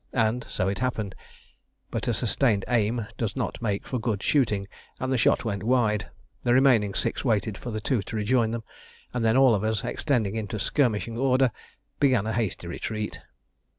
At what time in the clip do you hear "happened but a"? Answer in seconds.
0.79-2.13